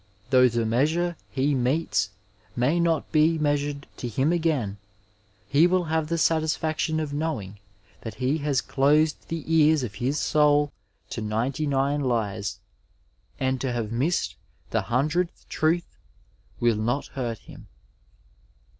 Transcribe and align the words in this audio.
—^though 0.31 0.51
the 0.51 0.65
measure 0.65 1.15
he 1.29 1.53
metes 1.53 2.09
may 2.55 2.79
not 2.79 3.11
be 3.11 3.37
measured 3.37 3.85
to 3.97 4.07
him 4.07 4.33
again, 4.33 4.79
he 5.47 5.67
will 5.67 5.83
have 5.83 6.07
the 6.07 6.17
satisfaction 6.17 6.99
of 6.99 7.13
knowing 7.13 7.59
that 8.01 8.15
he 8.15 8.39
has 8.39 8.61
closed 8.61 9.15
the 9.27 9.43
ears 9.45 9.83
of 9.83 9.93
his 10.01 10.17
soul 10.19 10.71
to 11.11 11.21
ninety 11.21 11.67
nine 11.67 12.01
lies, 12.01 12.57
and 13.39 13.61
to 13.61 13.71
have 13.71 13.91
missed 13.91 14.33
the 14.71 14.81
hundredth 14.81 15.47
truth 15.49 15.99
will 16.59 16.75
not 16.77 17.05
hurt 17.13 17.37
him. 17.37 17.67